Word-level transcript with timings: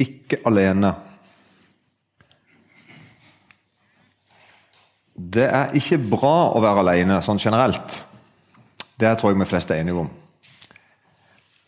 Ikke 0.00 0.40
alene. 0.48 0.90
Det 5.14 5.46
er 5.46 5.74
ikke 5.78 6.00
bra 6.10 6.34
å 6.54 6.62
være 6.62 6.82
alene 6.82 7.20
sånn 7.22 7.38
generelt. 7.38 8.00
Det 8.98 9.12
tror 9.18 9.32
jeg 9.32 9.40
vi 9.40 9.46
fleste 9.46 9.74
er 9.74 9.84
enige 9.84 10.02
om. 10.02 10.08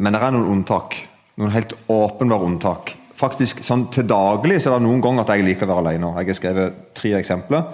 Men 0.02 0.12
det 0.12 0.22
er 0.22 0.34
noen 0.34 0.50
unntak. 0.56 0.96
Noen 1.38 1.54
helt 1.54 1.76
åpenbare 1.92 2.46
unntak. 2.48 2.94
Faktisk 3.16 3.62
sånn 3.64 3.86
Til 3.92 4.08
daglig 4.08 4.58
så 4.60 4.72
er 4.72 4.80
det 4.80 4.88
noen 4.88 5.02
ganger 5.04 5.24
at 5.24 5.32
jeg 5.34 5.46
liker 5.46 5.68
å 5.68 5.76
være 5.76 5.84
alene. 5.84 6.10
Jeg 6.18 6.32
har 6.32 6.40
skrevet 6.40 6.80
tre 6.96 7.14
eksempler. 7.20 7.70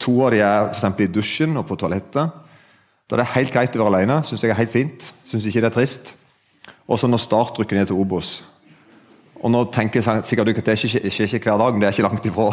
To 0.00 0.14
av 0.24 0.32
de 0.32 0.40
er 0.44 0.70
for 0.72 1.02
i 1.02 1.10
dusjen 1.12 1.58
og 1.60 1.66
på 1.68 1.76
toalettet. 1.76 2.38
Da 3.10 3.18
det 3.18 3.26
er 3.26 3.34
helt 3.34 3.52
greit 3.52 3.76
å 3.76 3.82
være 3.82 3.98
alene. 3.98 4.22
Syns 4.24 4.44
jeg 4.46 4.54
er 4.54 4.60
helt 4.60 4.72
fint. 4.72 5.10
Syns 5.28 5.48
ikke 5.50 5.64
det 5.64 5.72
er 5.72 5.76
trist. 5.76 6.14
Og 6.88 6.98
så 6.98 7.10
når 7.10 7.20
Start 7.26 7.58
rykker 7.58 7.76
ned 7.76 7.90
til 7.90 7.98
Obos. 8.00 8.38
Og 9.40 9.52
nå 9.52 9.64
tenker 9.72 10.02
jeg 10.02 10.24
sikkert 10.28 10.50
du 10.50 10.58
at 10.58 10.66
det 10.68 10.76
skjer 10.78 11.06
ikke, 11.08 11.26
ikke, 11.26 11.44
hver 11.48 11.60
dag, 11.62 11.72
men 11.72 11.82
det 11.82 11.88
er 11.88 11.96
ikke 11.96 12.08
langt 12.08 12.26
ifra. 12.28 12.48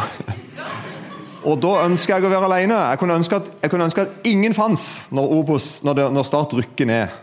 Og 1.48 1.56
da 1.62 1.72
ønsker 1.84 2.16
jeg 2.16 2.26
å 2.26 2.32
være 2.32 2.48
alene. 2.48 2.76
Jeg 2.92 3.00
kunne 3.00 3.16
ønske 3.20 3.38
at, 3.38 3.48
kunne 3.70 3.88
ønske 3.88 4.04
at 4.06 4.28
ingen 4.28 4.56
fantes 4.56 5.08
når, 5.14 5.34
når, 5.86 6.04
når, 6.16 6.26
Start 6.26 6.54
rykker 6.56 6.88
ned 6.88 7.18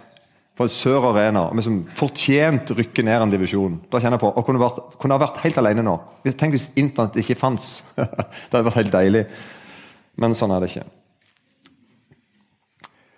på 0.56 0.68
Sør 0.72 1.10
Arena. 1.12 1.48
Og 1.50 1.60
liksom 1.60 1.82
fortjent 1.98 2.72
rykker 2.78 3.06
ned 3.06 3.26
en 3.26 3.34
divisjon. 3.34 3.80
Da 3.92 4.00
kjenner 4.00 4.20
jeg 4.20 4.24
på, 4.24 4.32
og 4.32 4.48
kunne, 4.48 4.62
vært, 4.62 4.80
kunne 5.02 5.18
ha 5.18 5.24
vært 5.26 5.42
helt 5.44 5.60
alene 5.62 5.86
nå. 5.86 5.98
Tenk 6.30 6.56
hvis 6.56 6.70
Internett 6.80 7.18
ikke 7.22 7.38
fantes. 7.40 7.82
det 7.98 8.54
hadde 8.54 8.68
vært 8.70 8.82
helt 8.84 8.96
deilig. 8.96 9.26
Men 10.22 10.38
sånn 10.38 10.54
er 10.56 10.64
det 10.64 10.72
ikke. 10.72 10.88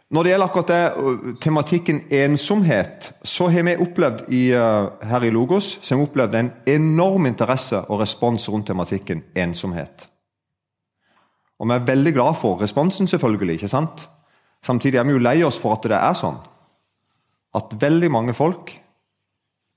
Når 0.07 0.23
det 0.23 0.31
gjelder 0.31 0.47
akkurat 0.47 0.70
det, 0.71 1.38
tematikken 1.43 1.97
ensomhet, 2.15 3.09
så 3.27 3.49
har 3.52 3.65
vi 3.67 3.73
opplevd 3.75 4.29
i, 4.31 4.43
her 4.52 5.23
i 5.27 5.31
Logos 5.35 5.73
så 5.81 5.93
har 5.93 5.99
vi 5.99 6.07
opplevd 6.07 6.38
en 6.39 6.52
enorm 6.67 7.27
interesse 7.27 7.81
og 7.89 7.99
respons 7.99 8.48
rundt 8.49 8.70
tematikken 8.71 9.26
ensomhet. 9.35 10.07
Og 11.59 11.67
vi 11.67 11.76
er 11.76 11.90
veldig 11.90 12.13
glad 12.13 12.37
for 12.40 12.62
responsen, 12.62 13.07
selvfølgelig. 13.07 13.54
ikke 13.54 13.67
sant? 13.67 14.09
Samtidig 14.63 14.98
er 14.98 15.04
vi 15.04 15.12
jo 15.17 15.20
lei 15.20 15.43
oss 15.43 15.59
for 15.59 15.76
at 15.76 15.84
det 15.84 15.99
er 15.99 16.15
sånn. 16.15 16.39
At 17.55 17.76
veldig 17.82 18.12
mange 18.12 18.34
folk 18.37 18.71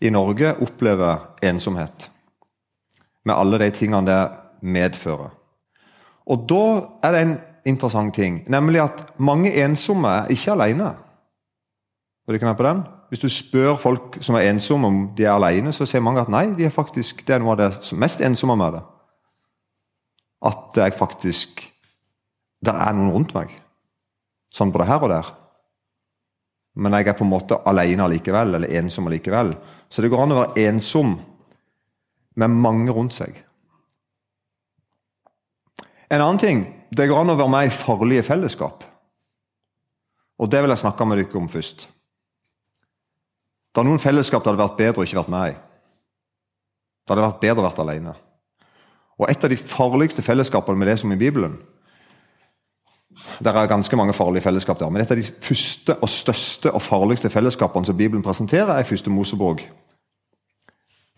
i 0.01 0.11
Norge 0.11 0.55
opplever 0.63 1.43
ensomhet. 1.43 2.11
Med 3.25 3.35
alle 3.35 3.59
de 3.59 3.71
tingene 3.71 4.07
det 4.07 4.23
medfører. 4.63 5.31
Og 6.31 6.45
da 6.49 6.65
er 7.03 7.13
det 7.13 7.21
en 7.21 7.39
interessant 7.67 8.15
ting, 8.15 8.41
nemlig 8.49 8.81
at 8.83 9.05
mange 9.19 9.53
ensomme 9.65 10.09
er 10.09 10.33
ikke 10.33 10.53
alene. 10.53 10.95
Det 12.29 12.41
kan 12.41 12.49
være 12.49 12.57
på 12.57 12.69
den. 12.69 12.83
Hvis 13.09 13.21
du 13.21 13.29
spør 13.29 13.75
folk 13.75 14.19
som 14.23 14.37
er 14.39 14.51
ensomme 14.51 14.87
om 14.87 14.99
de 15.17 15.25
er 15.25 15.33
alene, 15.35 15.73
så 15.73 15.87
sier 15.87 16.03
mange 16.03 16.23
at 16.23 16.31
nei, 16.31 16.45
de 16.55 16.65
er 16.65 16.71
faktisk, 16.71 17.25
det 17.27 17.35
er 17.35 17.43
noe 17.43 17.57
av 17.57 17.59
det 17.59 17.99
mest 17.99 18.23
ensomme 18.23 18.55
med 18.57 18.77
det. 18.79 18.83
At 20.47 20.77
jeg 20.77 20.97
faktisk 20.97 21.67
Det 22.61 22.75
er 22.77 22.93
noen 22.93 23.09
rundt 23.15 23.31
meg. 23.33 23.55
Sånn 24.53 24.69
både 24.69 24.85
her 24.85 25.01
og 25.01 25.09
der. 25.09 25.29
Men 26.77 26.93
jeg 26.93 27.09
er 27.09 27.15
på 27.17 27.25
en 27.25 27.31
måte 27.31 27.57
alene 27.65 28.05
allikevel, 28.05 28.53
eller 28.55 28.75
ensom 28.77 29.07
allikevel. 29.09 29.55
Så 29.89 30.03
det 30.03 30.11
går 30.13 30.23
an 30.27 30.35
å 30.35 30.41
være 30.43 30.67
ensom 30.69 31.15
med 32.37 32.53
mange 32.53 32.93
rundt 32.93 33.17
seg. 33.17 33.33
En 36.11 36.21
annen 36.21 36.43
ting 36.43 36.61
det 36.91 37.07
går 37.07 37.21
an 37.21 37.33
å 37.33 37.39
være 37.39 37.53
med 37.53 37.69
i 37.69 37.75
farlige 37.75 38.27
fellesskap. 38.27 38.85
Og 40.41 40.51
det 40.51 40.63
vil 40.63 40.73
jeg 40.73 40.83
snakke 40.83 41.07
med 41.07 41.21
dere 41.21 41.39
om 41.39 41.49
først. 41.49 41.87
Det 43.71 43.83
er 43.83 43.87
noen 43.87 44.03
fellesskap 44.03 44.43
det 44.43 44.51
hadde 44.51 44.65
vært 44.65 44.81
bedre 44.81 45.03
å 45.03 45.07
ikke 45.07 45.21
vært 45.21 45.35
med 45.35 45.53
i. 45.53 45.59
Det 47.05 47.15
hadde 47.15 47.27
vært 47.29 47.43
bedre 47.45 47.63
å 47.63 47.69
vært 47.69 47.83
alene. 47.85 48.15
Og 49.21 49.29
Et 49.31 49.45
av 49.45 49.51
de 49.51 49.57
farligste 49.57 50.23
fellesskapene 50.23 50.79
med 50.79 50.89
det 50.89 50.99
som 50.99 51.13
i 51.13 51.17
Bibelen 51.17 51.59
Det 53.41 53.47
er 53.47 53.67
ganske 53.67 53.97
mange 53.97 54.13
farlige 54.13 54.43
fellesskap 54.43 54.79
der, 54.79 54.89
men 54.89 55.03
et 55.03 55.11
av 55.11 55.17
de 55.19 55.23
første 55.43 55.97
og 56.01 56.09
største 56.09 56.71
og 56.73 56.83
farligste 56.83 57.31
fellesskapene 57.31 57.87
som 57.87 57.97
Bibelen 57.97 58.23
presenterer, 58.23 58.79
er 58.79 58.87
første 58.87 59.11
Mosebok. 59.11 59.61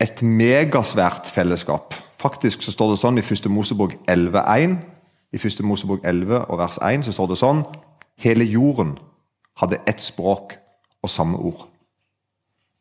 Et 0.00 0.22
megasvært 0.22 1.28
fellesskap. 1.30 1.94
Faktisk 2.18 2.62
så 2.62 2.72
står 2.72 2.90
det 2.90 2.98
sånn 2.98 3.18
i 3.18 3.22
første 3.22 3.48
Mosebok 3.52 3.92
11.1 4.08 4.78
i 5.32 5.40
1. 5.40 5.62
Mosebok 5.64 6.04
11 6.04 6.44
og 6.44 6.58
vers 6.60 6.78
1 6.82 7.06
så 7.06 7.14
står 7.14 7.32
det 7.32 7.40
sånn 7.40 7.64
Hele 8.22 8.44
jorden 8.44 8.96
hadde 9.58 9.80
ett 9.88 10.02
språk 10.02 10.54
og 11.02 11.10
samme 11.10 11.38
ord. 11.38 11.64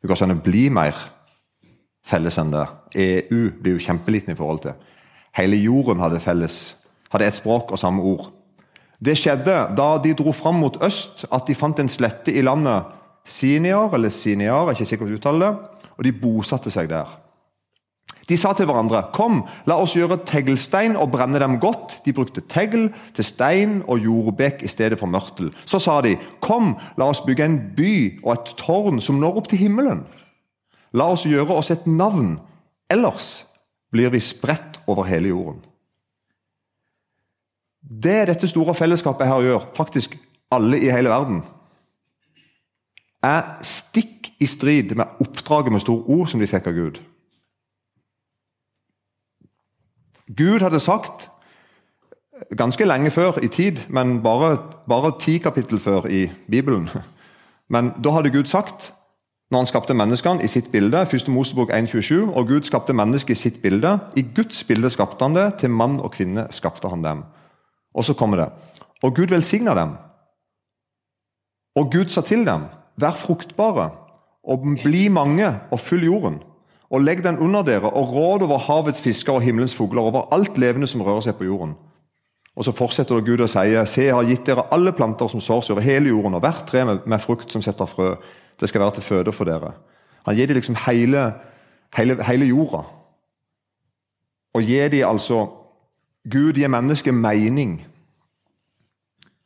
Det 0.00 0.08
går 0.08 0.18
ikke 0.18 0.28
an 0.28 0.36
å 0.36 0.44
bli 0.44 0.68
mer 0.70 0.98
felles 2.06 2.38
enn 2.38 2.52
det. 2.52 2.66
EU 2.98 3.42
blir 3.62 3.76
jo 3.76 3.84
kjempeliten 3.86 4.34
i 4.34 4.38
forhold 4.38 4.62
til. 4.66 4.76
Hele 5.36 5.56
jorden 5.56 6.02
hadde 6.02 6.20
felles, 6.20 6.76
hadde 7.12 7.26
ett 7.26 7.38
språk 7.38 7.72
og 7.72 7.80
samme 7.80 8.04
ord. 8.04 8.28
Det 9.02 9.16
skjedde 9.18 9.54
da 9.78 9.88
de 10.02 10.12
dro 10.14 10.34
fram 10.36 10.60
mot 10.62 10.76
øst, 10.84 11.24
at 11.32 11.48
de 11.48 11.56
fant 11.58 11.78
en 11.80 11.90
slette 11.90 12.34
i 12.34 12.44
landet 12.44 12.90
Siniar, 13.24 13.94
eller 13.94 14.10
Siniar, 14.10 14.66
jeg 14.66 14.68
er 14.68 14.76
ikke 14.76 14.90
sikker 14.90 15.06
på 15.06 15.14
å 15.14 15.18
uttale 15.18 15.46
det, 15.46 15.88
og 15.96 16.04
de 16.06 16.12
bosatte 16.12 16.70
seg 16.74 16.90
der. 16.90 17.10
De 18.28 18.36
sa 18.38 18.52
til 18.54 18.68
hverandre 18.70 19.00
kom, 19.16 19.40
la 19.66 19.76
oss 19.82 19.96
gjøre 19.98 20.20
teglstein 20.28 20.94
og 20.98 21.10
brenne 21.14 21.40
dem 21.42 21.58
godt. 21.62 21.98
De 22.04 22.14
brukte 22.14 22.44
tegl 22.50 22.90
til 23.16 23.26
stein 23.26 23.80
og 23.90 24.04
jordbekk 24.04 24.62
i 24.62 24.70
stedet 24.70 24.98
for 25.00 25.10
mørtel. 25.10 25.50
Så 25.66 25.80
sa 25.82 25.98
de 26.04 26.14
kom, 26.44 26.76
la 27.00 27.10
oss 27.10 27.24
bygge 27.26 27.48
en 27.48 27.58
by 27.76 27.94
og 28.22 28.32
et 28.36 28.54
tårn 28.60 29.02
som 29.02 29.18
når 29.22 29.42
opp 29.42 29.50
til 29.50 29.64
himmelen. 29.64 30.04
La 30.94 31.08
oss 31.10 31.26
gjøre 31.26 31.56
oss 31.56 31.72
et 31.74 31.86
navn, 31.88 32.36
ellers 32.92 33.42
blir 33.92 34.12
vi 34.12 34.20
spredt 34.22 34.78
over 34.86 35.08
hele 35.08 35.32
jorden. 35.32 35.62
Det 37.82 38.28
dette 38.28 38.48
store 38.48 38.74
fellesskapet 38.74 39.26
her 39.26 39.42
gjør, 39.42 39.66
faktisk 39.76 40.14
alle 40.52 40.78
i 40.78 40.92
hele 40.92 41.10
verden, 41.10 41.42
er 43.22 43.58
stikk 43.66 44.32
i 44.42 44.46
strid 44.46 44.94
med 44.98 45.20
oppdraget 45.22 45.72
med 45.72 45.82
stor 45.82 46.10
ord 46.10 46.30
som 46.30 46.42
de 46.42 46.48
fikk 46.50 46.70
av 46.70 46.78
Gud. 46.78 47.00
Gud 50.36 50.60
hadde 50.60 50.80
sagt 50.80 51.30
ganske 52.56 52.84
lenge 52.84 53.10
før 53.10 53.38
i 53.42 53.48
tid, 53.48 53.78
men 53.88 54.22
bare, 54.22 54.56
bare 54.88 55.12
ti 55.20 55.38
kapittel 55.38 55.78
før 55.78 56.06
i 56.06 56.30
Bibelen 56.50 56.88
Men 57.68 57.92
da 58.04 58.10
hadde 58.10 58.30
Gud 58.30 58.44
sagt, 58.44 58.92
når 59.50 59.58
han 59.58 59.66
skapte 59.66 59.94
menneskene 59.94 60.44
i 60.44 60.48
sitt 60.48 60.72
bilde, 60.72 61.00
1. 61.02 61.28
Mosebok 61.28 61.70
1,27, 61.70 62.32
og 62.32 62.48
Gud 62.48 62.62
skapte 62.62 62.92
mennesket 62.92 63.36
i 63.36 63.40
sitt 63.40 63.62
bilde 63.62 63.98
I 64.16 64.22
Guds 64.36 64.64
bilde 64.64 64.90
skapte 64.90 65.24
han 65.24 65.36
det, 65.36 65.54
til 65.60 65.70
mann 65.70 66.00
og 66.00 66.12
kvinne 66.12 66.46
skapte 66.50 66.88
han 66.88 67.04
dem. 67.04 67.24
Og 67.94 68.04
så 68.04 68.14
kommer 68.14 68.36
det. 68.36 68.48
Og 69.02 69.16
Gud 69.16 69.32
velsigna 69.32 69.74
dem. 69.74 69.96
Og 71.76 71.92
Gud 71.92 72.08
sa 72.08 72.20
til 72.20 72.46
dem, 72.46 72.68
vær 72.96 73.16
fruktbare 73.16 73.90
og 74.44 74.64
bli 74.84 75.08
mange 75.08 75.48
og 75.70 75.80
fyll 75.80 76.04
jorden 76.04 76.42
og 76.92 77.00
legg 77.00 77.22
den 77.24 77.38
under 77.40 77.64
dere, 77.64 77.88
og 77.90 78.12
råd 78.12 78.44
over 78.44 78.58
havets 78.58 79.00
fisker 79.02 79.32
og 79.32 79.42
himmelens 79.42 79.74
fugler, 79.74 80.02
over 80.02 80.28
alt 80.34 80.58
levende 80.60 80.86
som 80.86 81.00
rører 81.00 81.24
seg 81.24 81.38
på 81.38 81.48
jorden. 81.48 81.72
Og 82.56 82.64
Så 82.64 82.72
fortsetter 82.76 83.24
Gud 83.24 83.40
å 83.40 83.48
si, 83.48 83.62
se, 83.88 84.02
jeg 84.04 84.14
har 84.14 84.28
gitt 84.28 84.44
dere 84.46 84.66
alle 84.76 84.92
planter 84.92 85.28
som 85.28 85.40
sår 85.40 85.62
seg 85.64 85.76
over 85.76 85.86
hele 85.86 86.12
jorden, 86.12 86.36
og 86.36 86.42
hvert 86.44 86.66
tre 86.68 86.84
med, 86.84 87.06
med, 87.06 87.20
frukt 87.20 87.52
som 87.52 87.64
setter 87.64 87.88
frø. 87.88 88.10
Det 88.60 88.68
skal 88.68 88.84
være 88.84 88.98
til 88.98 89.06
føde 89.06 89.32
for 89.32 89.48
dere. 89.48 89.72
Han 90.26 90.36
gir 90.36 90.50
dem 90.50 90.60
liksom 90.60 90.76
hele, 90.84 91.32
hele, 91.96 92.18
hele 92.28 92.50
jorda. 92.50 92.84
Og 94.52 94.68
gir 94.68 94.92
dem 94.92 95.08
altså 95.08 95.46
Gud 96.28 96.60
gir 96.60 96.68
mennesket 96.68 97.14
mening. 97.14 97.80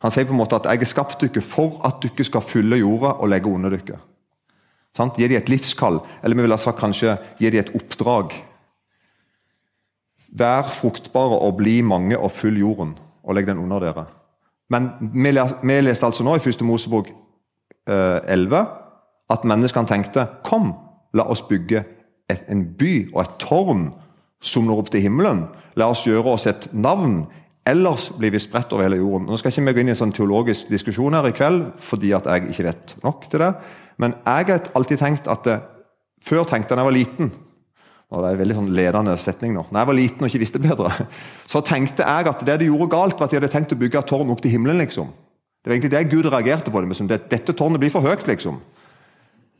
Han 0.03 0.11
sier 0.11 0.27
på 0.27 0.35
en 0.35 0.43
måte 0.43 0.59
at 0.59 0.67
'jeg 0.67 0.81
er 0.81 0.85
skapt 0.85 1.21
dere 1.21 1.41
for 1.41 1.81
at 1.87 2.03
dere 2.03 2.25
skal 2.25 2.41
fylle 2.41 2.77
jorda 2.77 3.15
og 3.23 3.29
legge 3.29 3.49
under 3.49 3.71
dere'. 3.71 4.03
Sant? 4.97 5.19
Gi 5.19 5.29
dem 5.29 5.41
et 5.41 5.51
livskall, 5.53 6.01
eller 6.23 6.37
vi 6.39 6.47
vil 6.47 6.55
ha 6.55 6.61
sagt 6.61 6.81
kanskje 6.81 7.17
gi 7.41 7.51
dem 7.53 7.63
et 7.63 7.73
oppdrag. 7.77 8.33
Vær 10.37 10.71
fruktbare 10.73 11.41
og 11.45 11.59
bli 11.61 11.81
mange 11.85 12.19
og 12.19 12.33
fyll 12.33 12.59
jorden, 12.61 12.97
og 13.25 13.37
legg 13.37 13.49
den 13.49 13.61
under 13.61 13.85
dere. 13.85 14.07
Men 14.73 14.91
vi, 15.01 15.31
leste 15.81 16.07
altså 16.09 16.25
nå 16.27 16.37
i 16.37 16.43
1. 16.43 16.65
Mosebok 16.67 17.13
eh, 17.13 18.21
11 18.35 18.65
at 19.31 19.47
menneskene 19.47 19.91
tenkte 19.91 20.27
Kom, 20.47 20.73
la 21.15 21.27
oss 21.31 21.45
bygge 21.47 21.85
en 22.29 22.65
by 22.79 22.93
og 23.13 23.21
et 23.23 23.37
tårn 23.43 23.87
som 24.43 24.67
når 24.67 24.83
opp 24.83 24.91
til 24.93 25.05
himmelen. 25.07 25.47
La 25.79 25.89
oss 25.91 26.05
gjøre 26.07 26.35
oss 26.35 26.47
et 26.51 26.69
navn, 26.75 27.25
ellers 27.67 28.11
blir 28.19 28.33
vi 28.35 28.41
spredt 28.43 28.73
over 28.73 28.87
hele 28.87 29.01
jorden. 29.01 29.27
Nå 29.29 29.39
skal 29.41 29.53
ikke 29.53 29.67
vi 29.69 29.75
gå 29.77 29.83
inn 29.83 29.91
i 29.91 29.95
en 29.95 29.99
sånn 29.99 30.15
teologisk 30.15 30.71
diskusjon 30.73 31.17
her 31.19 31.29
i 31.29 31.35
kveld, 31.37 31.73
fordi 31.83 32.13
at 32.17 32.29
jeg 32.31 32.53
ikke 32.53 32.69
vet 32.69 32.95
nok 33.05 33.27
til 33.31 33.43
det. 33.43 33.51
Men 34.03 34.15
jeg 34.23 34.49
har 34.51 34.71
alltid 34.79 35.03
tenkt 35.03 35.33
at 35.33 35.49
det, 35.49 35.63
Før 36.27 36.43
tenkte 36.43 36.73
jeg 36.73 36.79
da 36.79 36.83
jeg 36.83 36.89
var 36.89 36.97
liten 36.97 37.29
og 38.11 38.23
Det 38.23 38.29
er 38.29 38.37
en 38.37 38.41
veldig 38.41 38.57
sånn 38.57 38.71
ledende 38.75 39.15
setning 39.19 39.55
nå. 39.57 39.65
Når 39.67 39.81
jeg 39.81 39.89
var 39.89 39.97
liten 39.99 40.23
og 40.23 40.29
ikke 40.31 40.43
visste 40.45 40.61
bedre, 40.63 40.93
så 41.53 41.63
tenkte 41.67 42.07
jeg 42.07 42.31
at 42.31 42.45
det 42.47 42.59
de 42.61 42.69
gjorde 42.69 42.91
galt, 42.93 43.19
var 43.19 43.27
at 43.27 43.35
de 43.35 43.41
hadde 43.41 43.51
tenkt 43.51 43.75
å 43.75 43.79
bygge 43.81 43.99
et 43.99 44.11
tårn 44.13 44.31
opp 44.31 44.43
til 44.45 44.55
himmelen. 44.55 44.79
liksom. 44.79 45.11
Det 45.59 45.73
var 45.73 45.75
egentlig 45.75 45.95
det 45.97 46.03
Gud 46.13 46.29
reagerte 46.31 46.71
på. 46.71 46.81
det, 46.81 46.89
med, 47.03 47.25
Dette 47.33 47.53
tårnet 47.53 47.83
blir 47.83 47.91
for 47.91 48.07
høyt, 48.07 48.23
liksom. 48.31 48.61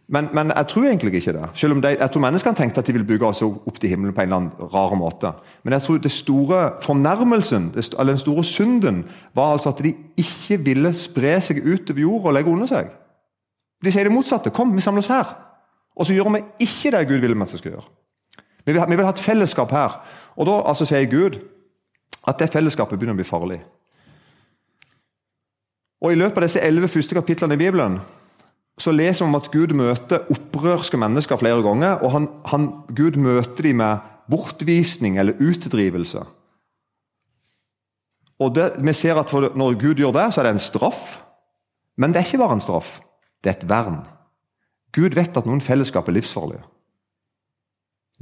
Men, 0.09 0.29
men, 0.33 0.53
jeg 0.55 0.67
tror 0.71 0.85
egentlig 0.87 1.15
ikke 1.15 1.33
det. 1.35 1.49
Selv 1.59 1.75
om 1.75 1.81
de, 1.83 1.89
jeg 1.99 2.11
tror 2.11 2.23
menneskene 2.23 2.55
tenkte 2.55 2.79
at 2.79 2.87
de 2.87 2.95
ville 2.95 3.07
bygge 3.07 3.27
oss 3.27 3.43
opp 3.43 3.81
til 3.83 3.91
himmelen 3.91 4.15
på 4.15 4.23
en 4.23 4.29
eller 4.29 4.37
annen 4.37 4.75
rar 4.75 4.95
måte. 4.95 5.33
Men 5.65 5.75
jeg 5.75 5.83
tror 5.83 5.99
det 5.99 6.13
store 6.15 6.61
fornærmelsen, 6.83 7.73
eller 7.75 8.13
den 8.13 8.23
store 8.23 8.45
synden, 8.45 9.03
var 9.35 9.57
altså 9.57 9.73
at 9.75 9.83
de 9.83 9.97
ikke 10.17 10.61
ville 10.63 10.93
spre 10.95 11.41
seg 11.43 11.59
utover 11.67 12.01
jorda 12.01 12.31
og 12.31 12.37
legge 12.39 12.53
under 12.53 12.71
seg. 12.71 12.93
De 13.83 13.93
sier 13.93 14.07
det 14.07 14.15
motsatte. 14.15 14.53
Kom, 14.55 14.77
vi 14.77 14.85
samles 14.85 15.11
her. 15.11 15.35
Og 15.97 16.07
så 16.07 16.15
gjør 16.15 16.31
vi 16.37 16.45
ikke 16.69 16.93
det 16.95 17.09
Gud 17.09 17.19
vil 17.25 17.35
vi 17.35 17.43
at 17.43 17.53
vi 17.53 17.59
skal 17.59 17.75
gjøre. 17.75 17.89
Vi 18.67 18.73
vil, 18.73 18.83
vi 18.89 18.97
vil, 18.97 19.05
ha 19.05 19.11
et 19.15 19.23
fellesskap 19.23 19.71
her. 19.75 19.99
Og 20.37 20.47
da 20.47 20.61
altså, 20.71 20.87
sier 20.87 21.11
Gud 21.11 21.41
at 22.27 22.39
det 22.39 22.51
fellesskapet 22.53 22.99
begynner 22.99 23.15
å 23.15 23.21
bli 23.21 23.27
farlig. 23.27 23.59
Og 26.03 26.13
I 26.13 26.19
løpet 26.19 26.39
av 26.39 26.47
disse 26.47 26.63
elleve 26.63 26.91
første 26.93 27.15
kapitlene 27.17 27.57
i 27.57 27.61
Bibelen 27.61 27.99
så 28.77 28.93
leser 28.93 29.25
vi 29.25 29.29
om 29.31 29.39
at 29.39 29.49
Gud 29.53 29.73
møter 29.77 30.27
opprørske 30.33 30.99
mennesker 31.01 31.41
flere 31.41 31.63
ganger. 31.65 32.03
og 32.05 32.13
han, 32.13 32.29
han, 32.45 32.67
Gud 32.93 33.17
møter 33.17 33.63
dem 33.63 33.81
med 33.81 34.05
bortvisning 34.31 35.19
eller 35.19 35.39
utdrivelse. 35.41 36.25
Og 38.39 38.53
det, 38.55 38.73
vi 38.85 38.93
ser 38.93 39.17
at 39.17 39.33
Når 39.33 39.81
Gud 39.81 39.95
gjør 39.95 40.13
det, 40.13 40.35
så 40.35 40.41
er 40.41 40.45
det 40.45 40.53
en 40.53 40.59
straff. 40.59 41.23
Men 41.97 42.13
det 42.13 42.21
er 42.21 42.27
ikke 42.27 42.39
bare 42.45 42.53
en 42.53 42.61
straff. 42.61 43.01
Det 43.41 43.51
er 43.51 43.57
et 43.57 43.69
vern. 43.69 44.03
Gud 44.93 45.15
vet 45.15 45.37
at 45.37 45.47
noen 45.47 45.61
fellesskap 45.61 46.09
er 46.09 46.13
livsfarlige. 46.13 46.65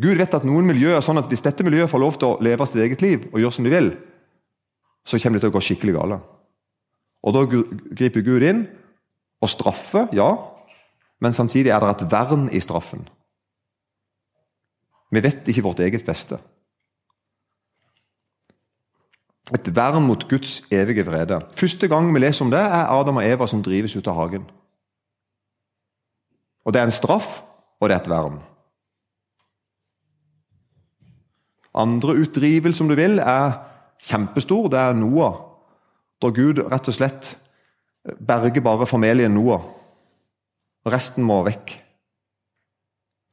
Gud 0.02 0.18
vet 0.18 0.34
at 0.34 0.46
noen 0.46 0.66
miljøer 0.66 0.98
er 0.98 1.04
sånn 1.06 1.18
at 1.18 1.28
hvis 1.30 1.42
dette 1.42 1.66
miljøet 1.66 1.90
får 1.90 2.02
lov 2.02 2.16
til 2.18 2.28
å 2.28 2.38
leve 2.42 2.66
sitt 2.66 2.82
eget 2.82 3.02
liv 3.02 3.26
og 3.32 3.40
gjøre 3.40 3.54
som 3.54 3.66
de 3.66 3.74
vil, 3.74 3.92
så 5.06 5.18
kommer 5.18 5.38
det 5.38 5.44
til 5.44 5.52
å 5.52 5.54
gå 5.54 5.62
skikkelig 5.62 5.94
gale. 5.98 6.18
Og 7.24 7.34
Da 7.34 7.44
griper 7.46 8.26
Gud 8.26 8.42
inn 8.42 8.66
og 9.40 9.48
straffe, 9.48 10.08
ja, 10.12 10.30
men 11.20 11.32
samtidig 11.32 11.70
er 11.70 11.80
det 11.80 11.90
et 11.90 12.10
vern 12.12 12.48
i 12.52 12.60
straffen. 12.60 13.08
Vi 15.10 15.22
vet 15.22 15.48
ikke 15.48 15.62
vårt 15.62 15.80
eget 15.80 16.04
beste. 16.06 16.38
Et 19.54 19.76
vern 19.76 20.02
mot 20.02 20.28
Guds 20.28 20.62
evige 20.72 21.04
vrede. 21.06 21.40
Første 21.52 21.88
gang 21.88 22.08
vi 22.14 22.20
leser 22.20 22.44
om 22.44 22.50
det, 22.50 22.60
er 22.60 22.90
Adam 22.90 23.20
og 23.20 23.26
Eva 23.26 23.46
som 23.46 23.62
drives 23.62 23.96
ut 23.96 24.08
av 24.08 24.16
hagen. 24.16 24.48
Og 26.64 26.72
Det 26.72 26.80
er 26.80 26.84
en 26.84 26.90
straff, 26.90 27.42
og 27.80 27.88
det 27.88 27.94
er 27.94 28.00
et 28.00 28.08
vern. 28.10 28.40
Andre 31.74 32.14
utdrivelse, 32.22 32.82
om 32.82 32.88
du 32.88 32.94
vil, 32.94 33.18
er 33.18 33.58
kjempestor. 34.02 34.68
Det 34.68 34.78
er 34.78 34.92
Noah, 34.92 35.34
da 36.22 36.30
Gud 36.30 36.62
rett 36.70 36.88
og 36.88 36.94
slett 36.94 37.34
berger 38.04 38.60
bare 38.60 38.86
familien 38.86 39.34
Noah. 39.34 39.64
Resten 40.86 41.24
må 41.24 41.42
vekk. 41.46 41.80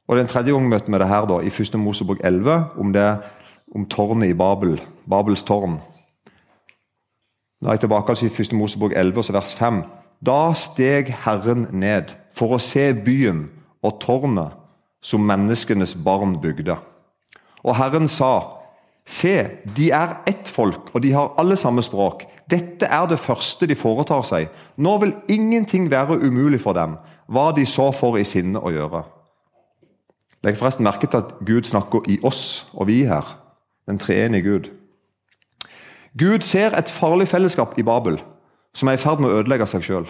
Og 0.08 0.16
Den 0.16 0.26
tredje 0.26 0.52
gang 0.52 0.68
møter 0.68 0.92
vi 0.92 0.98
det 0.98 1.08
her 1.08 1.26
da, 1.28 1.38
i 1.40 1.52
1. 1.52 1.78
Mosebok 1.80 2.20
11, 2.24 2.64
om, 2.76 2.92
det, 2.92 3.20
om 3.74 3.86
tårnet 3.86 4.32
i 4.32 4.36
Babel. 4.36 4.80
Babels 5.08 5.42
tårn. 5.42 5.78
Nå 7.60 7.68
er 7.68 7.76
jeg 7.76 7.84
tilbake 7.84 8.10
altså 8.10 8.26
i 8.26 8.32
1. 8.32 8.56
Mosebok 8.58 8.92
11, 8.96 9.32
vers 9.32 9.54
5. 9.54 9.82
Da 10.26 10.52
steg 10.54 11.12
Herren 11.24 11.68
ned 11.70 12.14
for 12.34 12.56
å 12.56 12.62
se 12.62 12.90
byen 12.92 13.46
og 13.82 14.00
tårnet 14.02 14.58
som 15.02 15.24
menneskenes 15.26 15.94
barn 15.98 16.36
bygde. 16.42 16.76
Og 17.62 17.76
Herren 17.78 18.08
sa, 18.10 18.61
Se, 19.06 19.34
de 19.76 19.90
er 19.90 20.20
ett 20.30 20.48
folk, 20.48 20.92
og 20.94 21.02
de 21.02 21.10
har 21.12 21.34
alle 21.40 21.56
samme 21.58 21.82
språk. 21.82 22.22
Dette 22.50 22.86
er 22.86 23.08
det 23.10 23.18
første 23.18 23.66
de 23.66 23.74
foretar 23.74 24.22
seg. 24.26 24.52
Nå 24.76 24.96
vil 25.02 25.16
ingenting 25.32 25.90
være 25.90 26.20
umulig 26.22 26.60
for 26.62 26.78
dem, 26.78 26.96
hva 27.26 27.50
de 27.56 27.66
så 27.66 27.90
får 27.94 28.20
i 28.20 28.26
sinne 28.28 28.62
å 28.62 28.70
gjøre. 28.70 29.02
Legg 30.42 30.58
forresten 30.58 30.86
merke 30.86 31.06
til 31.06 31.22
at 31.22 31.34
Gud 31.46 31.66
snakker 31.66 32.06
i 32.10 32.18
oss 32.26 32.66
og 32.74 32.88
vi 32.90 33.02
her. 33.06 33.26
Den 33.86 33.98
treenige 33.98 34.46
Gud. 34.46 34.70
Gud 36.18 36.44
ser 36.46 36.74
et 36.78 36.90
farlig 36.90 37.28
fellesskap 37.30 37.78
i 37.78 37.86
Babel 37.86 38.20
som 38.76 38.88
er 38.88 38.96
i 38.96 39.00
ferd 39.00 39.20
med 39.20 39.30
å 39.30 39.40
ødelegge 39.40 39.66
seg 39.68 39.84
sjøl. 39.84 40.06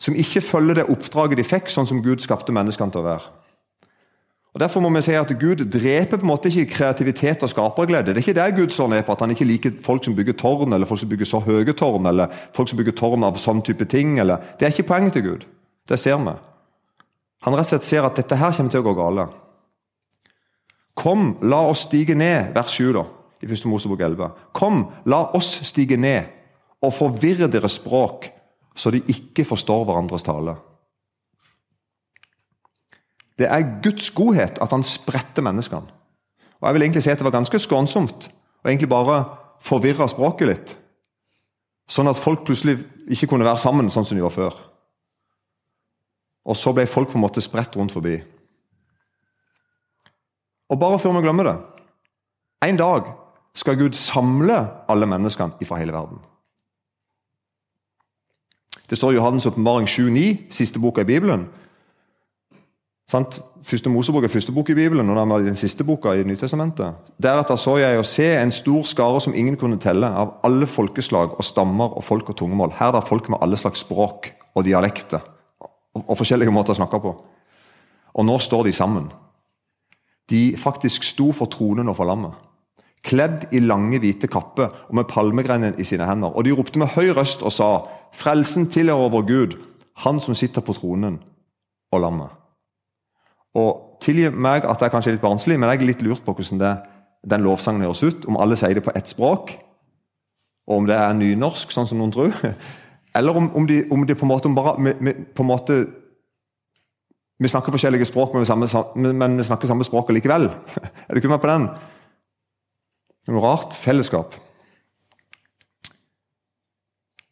Som 0.00 0.16
ikke 0.16 0.40
følger 0.40 0.80
det 0.80 0.88
oppdraget 0.88 1.40
de 1.40 1.44
fikk, 1.44 1.68
sånn 1.68 1.88
som 1.88 2.00
Gud 2.04 2.22
skapte 2.24 2.54
menneskene 2.56 2.92
til 2.92 3.02
å 3.02 3.08
være. 3.10 3.26
Derfor 4.60 4.82
må 4.84 4.90
vi 4.92 5.00
si 5.06 5.14
at 5.16 5.30
Gud 5.40 5.62
dreper 5.72 6.18
på 6.18 6.26
en 6.26 6.28
måte 6.28 6.50
ikke 6.50 6.74
kreativitet 6.74 7.44
og 7.46 7.48
skaperglede. 7.48 8.12
Det 8.12 8.18
er 8.18 8.20
ikke 8.20 8.36
det 8.36 8.48
Gud 8.58 8.74
slår 8.76 8.90
ned 8.92 9.06
på, 9.06 9.14
at 9.14 9.22
han 9.24 9.32
ikke 9.32 9.46
liker 9.48 9.78
folk 9.80 10.04
som 10.04 10.16
bygger 10.18 10.36
tårn, 10.36 10.74
eller 10.76 10.88
folk 10.88 11.00
som 11.00 11.08
bygger 11.08 11.30
så 11.30 11.40
høye 11.46 11.72
tårn, 11.72 12.08
eller 12.10 12.34
folk 12.56 12.68
som 12.68 12.80
bygger 12.80 12.96
tårn 12.98 13.24
av 13.24 13.40
sånn 13.40 13.62
type 13.64 13.88
ting. 13.88 14.18
Eller. 14.20 14.42
Det 14.60 14.68
er 14.68 14.74
ikke 14.74 14.90
poenget 14.92 15.16
til 15.16 15.24
Gud. 15.30 15.46
Det 15.88 15.96
ser 15.98 16.20
vi. 16.20 16.36
Han 17.46 17.56
rett 17.56 17.70
og 17.70 17.72
slett 17.72 17.88
ser 17.88 18.04
at 18.04 18.20
dette 18.20 18.36
her 18.36 18.52
kommer 18.52 18.74
til 18.74 18.82
å 18.82 18.88
gå 18.90 18.96
gale. 19.00 19.28
Kom, 21.00 21.30
la 21.40 21.62
oss 21.70 21.86
stige 21.86 22.12
ned, 22.18 22.52
vers 22.52 22.76
7 22.76 22.92
da, 22.98 23.06
i 23.40 23.48
1. 23.48 23.64
Mosebok 23.70 24.02
11. 24.04 24.28
Kom, 24.52 24.82
la 25.08 25.22
oss 25.38 25.54
stige 25.70 25.96
ned 25.96 26.28
og 26.84 26.92
forvirre 26.92 27.48
deres 27.48 27.78
språk, 27.80 28.28
så 28.76 28.92
de 28.92 29.00
ikke 29.08 29.46
forstår 29.48 29.86
hverandres 29.88 30.26
tale. 30.26 30.58
Det 33.40 33.48
er 33.48 33.68
Guds 33.82 34.10
godhet 34.12 34.60
at 34.60 34.72
han 34.74 34.84
spretter 34.84 35.42
menneskene. 35.42 35.88
Og 36.60 36.66
Jeg 36.68 36.76
vil 36.76 36.82
egentlig 36.82 37.02
si 37.02 37.10
at 37.10 37.18
det 37.18 37.24
var 37.24 37.38
ganske 37.38 37.58
skånsomt 37.58 38.28
og 38.60 38.68
egentlig 38.68 38.88
bare 38.88 39.24
forvirra 39.64 40.08
språket 40.08 40.48
litt. 40.48 40.74
Sånn 41.88 42.10
at 42.10 42.20
folk 42.20 42.44
plutselig 42.44 42.82
ikke 43.08 43.30
kunne 43.32 43.46
være 43.48 43.62
sammen 43.62 43.88
sånn 43.90 44.04
som 44.04 44.18
de 44.18 44.24
var 44.24 44.34
før. 44.34 44.58
Og 46.44 46.56
så 46.56 46.72
ble 46.76 46.84
folk 46.88 47.10
på 47.10 47.18
en 47.18 47.24
måte 47.24 47.42
spredt 47.44 47.76
rundt 47.76 47.94
forbi. 47.96 48.18
Og 50.70 50.78
bare 50.78 51.00
før 51.02 51.16
vi 51.16 51.24
glemmer 51.24 51.48
det 51.48 51.56
En 52.62 52.76
dag 52.76 53.08
skal 53.56 53.78
Gud 53.80 53.96
samle 53.96 54.58
alle 54.88 55.06
menneskene 55.08 55.66
fra 55.66 55.78
hele 55.80 55.92
verden. 55.96 56.20
Det 58.90 58.98
står 58.98 59.12
i 59.12 59.16
Johannes' 59.16 59.46
åpenbaring 59.48 59.88
7,9, 59.88 60.50
siste 60.50 60.78
boka 60.78 61.00
i 61.00 61.08
Bibelen, 61.08 61.48
Sant? 63.10 63.40
Første 63.66 63.90
Mosebok 63.90 64.24
er 64.24 64.30
første 64.30 64.52
bok 64.54 64.68
i 64.70 64.74
Bibelen, 64.78 65.08
og 65.10 65.28
var 65.28 65.42
den 65.42 65.56
siste 65.58 65.84
boka 65.84 66.12
i 66.14 66.22
Nytestamentet. 66.24 67.10
Deretter 67.22 67.58
så 67.58 67.74
jeg 67.80 67.98
å 67.98 68.06
se 68.06 68.28
en 68.38 68.52
stor 68.54 68.86
skare 68.86 69.20
som 69.24 69.34
ingen 69.34 69.56
kunne 69.58 69.80
telle, 69.82 70.06
av 70.06 70.36
alle 70.46 70.68
folkeslag 70.70 71.34
og 71.34 71.44
stammer 71.44 71.96
og 71.98 72.06
folk 72.06 72.30
og 72.30 72.38
tungemål. 72.38 72.76
Her 72.78 72.92
er 72.92 73.00
det 73.00 73.08
folk 73.08 73.28
med 73.32 73.42
alle 73.42 73.58
slags 73.58 73.82
språk 73.82 74.30
og 74.54 74.64
dialekter 74.64 75.26
og, 75.60 76.04
og 76.06 76.16
forskjellige 76.20 76.54
måter 76.54 76.76
å 76.76 76.78
snakke 76.78 77.02
på. 77.02 77.16
Og 78.14 78.26
nå 78.26 78.38
står 78.38 78.68
de 78.68 78.76
sammen. 78.78 79.10
De 80.30 80.54
faktisk 80.58 81.02
sto 81.02 81.32
for 81.34 81.50
tronen 81.50 81.90
og 81.90 81.98
for 81.98 82.06
lammet. 82.06 82.38
Kledd 83.02 83.48
i 83.50 83.62
lange, 83.64 83.98
hvite 83.98 84.30
kapper 84.30 84.70
og 84.86 84.94
med 84.94 85.08
palmegreinen 85.10 85.78
i 85.80 85.86
sine 85.88 86.06
hender. 86.06 86.30
Og 86.30 86.46
de 86.46 86.54
ropte 86.54 86.78
med 86.78 86.94
høy 86.94 87.10
røst 87.16 87.42
og 87.42 87.52
sa:" 87.52 87.70
Frelsen 88.14 88.70
tilhører 88.70 89.10
vår 89.10 89.26
Gud, 89.26 89.58
Han 90.00 90.20
som 90.20 90.34
sitter 90.34 90.60
på 90.60 90.72
tronen, 90.72 91.18
og 91.92 92.00
lammet. 92.00 92.39
Og 93.58 93.86
Tilgi 94.00 94.30
meg 94.32 94.64
at 94.64 94.80
det 94.80 94.86
er 94.88 94.92
kanskje 94.94 95.12
litt 95.12 95.24
barnslig, 95.24 95.58
men 95.60 95.68
jeg 95.68 95.82
er 95.82 95.90
litt 95.90 96.04
lurt 96.04 96.22
på 96.24 96.32
hvordan 96.32 96.60
det, 96.62 96.70
den 97.28 97.44
lovsangen 97.44 97.84
høres 97.84 98.00
ut. 98.00 98.24
Om 98.24 98.38
alle 98.40 98.56
sier 98.56 98.78
det 98.78 98.84
på 98.86 98.94
ett 98.96 99.10
språk, 99.12 99.52
og 100.70 100.76
om 100.78 100.86
det 100.88 100.96
er 100.96 101.16
nynorsk, 101.18 101.72
sånn 101.74 101.88
som 101.88 102.00
noen 102.00 102.14
tror. 102.14 102.32
Eller 103.18 103.36
om, 103.36 103.50
om, 103.58 103.66
de, 103.68 103.82
om 103.92 104.06
de, 104.06 104.16
på 104.16 104.24
en 104.24 104.30
måte 104.30 104.52
bare 104.54 104.76
vi, 104.78 104.94
med, 105.04 105.24
på 105.34 105.44
en 105.44 105.50
måte, 105.50 105.78
vi 107.40 107.50
snakker 107.50 107.74
forskjellige 107.74 108.08
språk, 108.08 108.32
men 108.32 108.44
vi, 108.44 108.70
samme, 108.70 109.12
men 109.20 109.36
vi 109.36 109.48
snakker 109.48 109.68
samme 109.68 109.84
språk 109.84 110.14
likevel. 110.14 110.48
Er 111.08 111.12
du 111.12 111.20
ikke 111.20 111.32
med 111.32 111.42
på 111.42 111.50
den? 111.50 111.66
Noe 113.28 113.44
rart 113.44 113.76
fellesskap. 113.76 114.38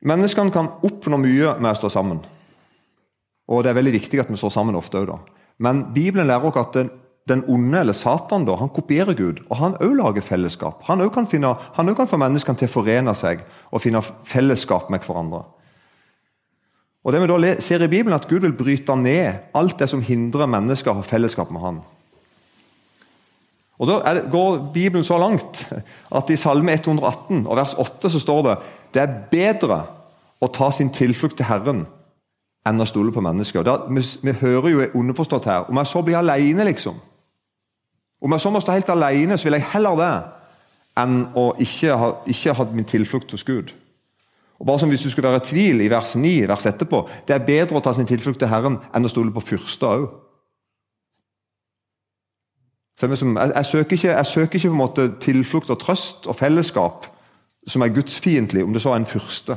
Menneskene 0.04 0.52
kan 0.54 0.74
oppnå 0.86 1.18
mye 1.18 1.56
med 1.58 1.72
å 1.72 1.78
stå 1.78 1.90
sammen. 1.96 2.20
Og 3.48 3.64
det 3.64 3.72
er 3.72 3.78
veldig 3.80 3.96
viktig 3.96 4.20
at 4.20 4.28
vi 4.30 4.36
står 4.38 4.52
sammen 4.52 4.76
ofte 4.78 5.00
òg, 5.00 5.08
da. 5.14 5.37
Men 5.58 5.84
Bibelen 5.94 6.28
lærer 6.30 6.48
oss 6.48 6.60
at 6.60 6.74
den, 6.76 6.90
den 7.28 7.44
onde, 7.50 7.80
eller 7.80 7.96
Satan, 7.96 8.46
da, 8.46 8.56
han 8.56 8.70
kopierer 8.72 9.16
Gud. 9.18 9.42
Og 9.50 9.58
han 9.60 9.76
òg 9.82 9.94
lager 9.98 10.24
fellesskap. 10.24 10.84
Han 10.88 11.02
òg 11.04 11.12
kan, 11.14 11.26
kan, 11.28 12.10
få 12.10 12.20
menneskene 12.20 12.58
til 12.58 12.70
å 12.70 12.74
forene 12.78 13.14
seg 13.18 13.42
og 13.70 13.82
finne 13.82 14.02
fellesskap 14.02 14.90
med 14.94 15.04
hverandre. 15.06 15.44
Og 17.04 17.14
det 17.14 17.20
vi 17.22 17.28
da 17.30 17.52
ser 17.62 17.82
i 17.84 17.90
Bibelen, 17.90 18.16
at 18.16 18.28
Gud 18.28 18.42
vil 18.44 18.56
bryte 18.56 18.96
ned 18.98 19.54
alt 19.56 19.78
det 19.80 19.88
som 19.90 20.02
hindrer 20.04 20.50
mennesker 20.50 20.92
å 20.92 21.00
ha 21.00 21.06
fellesskap 21.06 21.52
med 21.54 21.62
Han. 21.62 21.78
Og 23.78 23.86
Da 23.86 24.14
det, 24.14 24.24
går 24.32 24.72
Bibelen 24.74 25.04
så 25.06 25.18
langt 25.18 25.62
at 26.10 26.30
i 26.30 26.36
Salme 26.36 26.72
118 26.74 27.46
og 27.46 27.56
vers 27.56 27.76
8 27.78 28.10
så 28.10 28.20
står 28.20 28.42
det 28.42 28.56
det 28.94 29.02
er 29.02 29.14
bedre 29.30 29.78
å 30.42 30.48
ta 30.50 30.70
sin 30.74 30.90
tilflukt 30.90 31.36
til 31.38 31.46
Herren 31.46 31.86
enn 32.68 32.82
å 32.82 32.86
stole 32.88 33.12
på 33.14 33.22
mennesker. 33.24 33.64
Da, 33.66 33.80
vi, 33.88 34.02
vi, 34.22 34.34
hører 34.42 34.70
jo 34.72 34.86
underforstått 35.00 35.48
her. 35.48 35.66
Om 35.70 35.80
jeg 35.80 35.90
så 35.92 36.02
blir 36.04 36.20
alene, 36.20 36.68
liksom 36.68 37.00
Om 38.20 38.32
jeg 38.34 38.42
så 38.42 38.50
må 38.50 38.60
stå 38.60 38.74
helt 38.74 38.88
alene, 38.90 39.36
så 39.38 39.46
vil 39.46 39.54
jeg 39.58 39.70
heller 39.72 39.98
det 39.98 40.14
enn 40.98 41.20
å 41.38 41.52
ikke 41.62 41.98
ha, 42.00 42.08
ikke 42.26 42.54
ha 42.58 42.64
min 42.72 42.88
tilflukt 42.88 43.30
hos 43.30 43.44
Gud. 43.46 43.70
Og 44.58 44.66
bare 44.66 44.78
som 44.82 44.88
Hvis 44.90 45.04
du 45.06 45.10
skulle 45.10 45.30
være 45.30 45.44
i 45.44 45.46
tvil, 45.46 45.80
i 45.80 45.90
vers 45.90 46.16
9, 46.16 46.48
vers 46.48 46.66
etterpå 46.66 47.04
Det 47.28 47.34
er 47.36 47.46
bedre 47.46 47.78
å 47.78 47.84
ta 47.84 47.92
sin 47.94 48.06
tilflukt 48.06 48.40
til 48.42 48.50
Herren 48.50 48.80
enn 48.94 49.06
å 49.06 49.12
stole 49.12 49.30
på 49.30 49.44
fyrste 49.52 49.86
òg. 49.86 50.08
Jeg, 52.98 53.10
jeg, 53.54 53.66
søker 53.66 53.94
ikke, 53.94 54.10
jeg 54.10 54.26
søker 54.26 54.58
ikke 54.58 54.68
på 54.68 54.74
en 54.74 54.82
måte 54.82 55.04
tilflukt 55.22 55.70
og 55.70 55.78
trøst 55.78 56.26
og 56.26 56.34
fellesskap 56.34 57.06
som 57.68 57.84
er 57.84 57.92
gudsfiendtlig, 57.94 58.64
om 58.64 58.72
det 58.74 58.82
så 58.82 58.90
er 58.90 59.02
en 59.02 59.06
fyrste. 59.06 59.54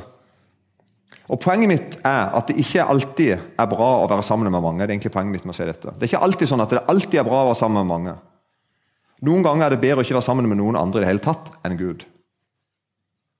Og 1.32 1.40
Poenget 1.40 1.70
mitt 1.70 1.94
er 2.04 2.34
at 2.36 2.50
det 2.50 2.58
ikke 2.60 2.84
alltid 2.84 3.30
er 3.32 3.68
bra 3.70 3.88
å 4.02 4.08
være 4.10 4.24
sammen 4.26 4.52
med 4.52 4.60
mange. 4.60 4.82
Det 4.82 4.90
er 4.90 4.98
egentlig 4.98 5.14
poenget 5.14 5.32
mitt 5.32 5.46
med 5.48 5.54
å 5.54 5.56
si 5.56 5.64
dette. 5.64 5.94
Det 5.96 6.04
er 6.04 6.10
ikke 6.10 6.26
alltid 6.26 6.50
sånn 6.50 6.64
at 6.64 6.74
det 6.74 6.82
alltid 6.92 7.22
er 7.22 7.28
bra 7.28 7.38
å 7.40 7.46
være 7.48 7.60
sammen 7.62 7.80
med 7.80 7.88
mange. 7.88 8.16
Noen 9.24 9.46
ganger 9.46 9.66
er 9.66 9.74
det 9.74 9.80
bedre 9.80 10.02
å 10.02 10.04
ikke 10.04 10.18
være 10.18 10.26
sammen 10.26 10.50
med 10.50 10.60
noen 10.60 10.76
andre 10.76 11.00
i 11.00 11.04
det 11.04 11.08
hele 11.08 11.24
tatt 11.24 11.48
enn 11.64 11.78
Gud. 11.78 12.04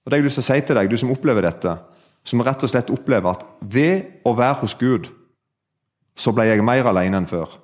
Og 0.03 0.09
det 0.09 0.17
har 0.17 0.23
jeg 0.23 0.29
lyst 0.31 0.41
til 0.41 0.45
å 0.45 0.49
si 0.49 0.65
til 0.65 0.79
deg, 0.79 0.89
Du 0.89 0.97
som 0.97 1.13
opplever 1.13 1.45
dette, 1.45 1.77
som 2.25 2.41
rett 2.41 2.65
og 2.65 2.71
slett 2.71 2.91
opplever 2.95 3.35
at 3.35 3.45
ved 3.61 4.25
å 4.25 4.33
være 4.39 4.63
hos 4.63 4.75
Gud, 4.79 5.11
så 6.17 6.33
ble 6.33 6.49
jeg 6.49 6.65
mer 6.65 6.89
alene 6.89 7.21
enn 7.21 7.29
før. 7.29 7.59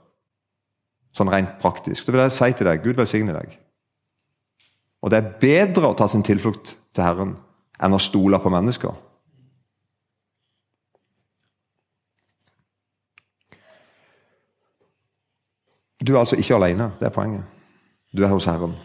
Sånn 1.16 1.30
rent 1.32 1.56
praktisk. 1.62 2.04
Da 2.04 2.12
vil 2.12 2.26
jeg 2.26 2.36
si 2.36 2.52
til 2.58 2.68
deg 2.68 2.84
Gud 2.84 3.00
velsigne 3.00 3.32
deg. 3.32 3.56
Og 5.02 5.10
det 5.10 5.18
er 5.18 5.34
bedre 5.40 5.88
å 5.88 5.96
ta 5.96 6.08
sin 6.10 6.26
tilflukt 6.26 6.74
til 6.92 7.06
Herren 7.06 7.36
enn 7.80 7.94
å 7.94 8.02
stole 8.02 8.40
på 8.42 8.52
mennesker. 8.52 9.07
Du 16.06 16.14
er 16.14 16.18
altså 16.18 16.36
ikke 16.36 16.54
alene. 16.54 16.92
Det 17.00 17.06
er 17.06 17.14
poenget. 17.14 17.44
Du 18.16 18.22
er 18.22 18.28
hos 18.28 18.44
Herren. 18.44 18.76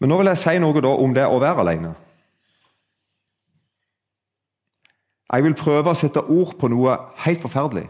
Men 0.00 0.08
nå 0.08 0.18
vil 0.18 0.26
jeg 0.26 0.38
si 0.38 0.58
noe 0.58 0.82
om 0.90 1.14
det 1.14 1.26
å 1.26 1.38
være 1.38 1.62
alene. 1.62 1.92
Jeg 5.32 5.44
vil 5.44 5.54
prøve 5.56 5.92
å 5.92 5.96
sette 5.96 6.20
ord 6.20 6.56
på 6.60 6.68
noe 6.68 6.96
helt 7.24 7.40
forferdelig. 7.40 7.86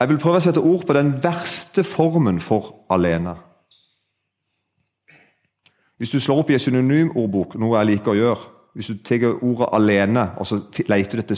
Jeg 0.00 0.08
vil 0.08 0.18
prøve 0.18 0.40
å 0.40 0.42
sette 0.42 0.62
ord 0.64 0.86
på 0.88 0.96
den 0.96 1.12
verste 1.22 1.84
formen 1.84 2.40
for 2.40 2.72
alene. 2.90 3.36
Hvis 6.00 6.10
du 6.10 6.20
slår 6.20 6.40
opp 6.40 6.50
i 6.50 6.56
en 6.56 6.64
synonymordbok, 6.64 7.58
noe 7.60 7.76
jeg 7.76 7.90
liker 7.92 8.14
å 8.14 8.18
gjøre 8.18 8.59
Hvis 8.74 8.86
du 8.86 8.94
tar 8.94 9.42
ordet 9.42 9.68
'alene' 9.72 10.38
og 10.38 10.46
så 10.46 10.60
leter 10.88 11.18
du 11.18 11.18
etter 11.18 11.34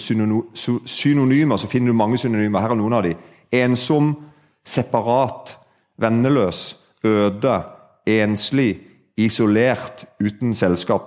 synonymer, 0.87 1.57
så 1.57 1.67
finner 1.67 1.87
du 1.87 1.97
mange 1.97 2.19
synonymer. 2.19 2.61
Her 2.61 2.71
er 2.71 2.75
noen 2.75 2.93
av 2.93 3.03
dem. 3.03 3.17
Ensom, 3.53 4.17
separat, 4.65 5.59
venneløs, 5.99 6.77
øde, 7.05 7.63
enslig, 8.07 8.81
isolert, 9.17 10.05
uten 10.21 10.55
selskap. 10.55 11.03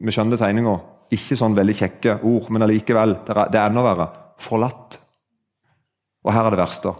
Vi 0.00 0.10
skjønner 0.10 0.36
tegninga. 0.36 0.78
Ikke 1.10 1.36
sånn 1.36 1.56
veldig 1.56 1.74
kjekke 1.74 2.18
ord, 2.22 2.50
men 2.50 2.62
allikevel. 2.62 3.16
Det 3.26 3.36
er 3.36 3.68
enda 3.68 3.82
verre. 3.82 4.08
Forlatt. 4.38 4.98
Og 6.24 6.32
her 6.32 6.44
er 6.44 6.50
det 6.50 6.58
verste 6.58 6.92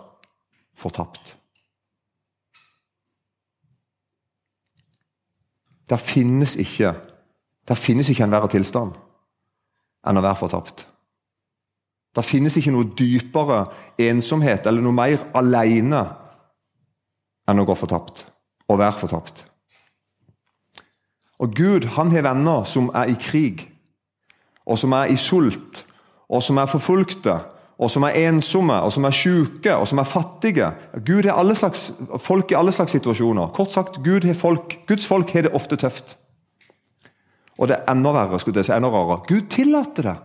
fortapt. 0.79 1.37
Der 5.89 5.97
finnes 5.97 6.57
ikke 6.57 6.95
der 7.69 7.77
finnes 7.77 8.09
ikke 8.09 8.25
en 8.25 8.33
verre 8.33 8.51
tilstand 8.53 8.97
enn 10.09 10.19
å 10.19 10.25
være 10.25 10.41
fortapt. 10.41 10.87
Det 12.17 12.25
finnes 12.25 12.57
ikke 12.57 12.73
noe 12.73 12.89
dypere 12.99 13.67
ensomhet 14.01 14.67
eller 14.67 14.83
noe 14.83 14.97
mer 14.97 15.29
alene 15.37 16.03
enn 17.49 17.61
å 17.61 17.67
gå 17.69 17.77
fortapt 17.79 18.25
og 18.69 18.81
være 18.81 18.99
fortapt. 19.03 19.45
Og 21.39 21.55
Gud 21.55 21.87
han 21.95 22.11
har 22.13 22.27
venner 22.27 22.65
som 22.67 22.89
er 22.97 23.13
i 23.13 23.19
krig, 23.21 23.69
og 24.67 24.81
som 24.81 24.93
er 24.97 25.13
i 25.13 25.17
sult, 25.17 25.85
og 26.29 26.43
som 26.43 26.59
er 26.59 26.69
forfulgte, 26.69 27.37
og 27.79 27.93
som 27.95 28.05
er 28.09 28.17
ensomme, 28.27 28.75
og 28.83 28.91
som 28.93 29.07
er 29.07 29.15
syke, 29.15 29.71
og 29.77 29.87
som 29.89 30.01
er 30.03 30.09
fattige. 30.09 30.73
Gud 31.07 31.29
har 31.29 31.39
alle 31.39 31.55
slags, 31.55 31.93
folk 32.19 32.51
i 32.51 32.59
alle 32.59 32.75
slags 32.75 32.97
situasjoner. 32.97 33.53
Kort 33.55 33.73
sagt, 33.73 34.01
Gud 34.03 34.27
folk, 34.35 34.81
Guds 34.89 35.07
folk 35.07 35.31
har 35.31 35.47
det 35.47 35.55
ofte 35.55 35.79
tøft. 35.79 36.17
Og 37.59 37.69
det 37.69 37.77
er 37.77 37.93
enda 37.93 38.13
verre, 38.15 38.39
skulle 38.41 38.61
jeg 38.61 38.69
si, 38.69 38.75
enda 38.75 38.91
rarere. 38.93 39.23
Gud 39.29 39.49
tillater 39.51 40.11
det. 40.13 40.17